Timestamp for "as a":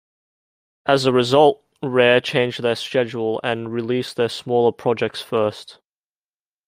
0.87-1.11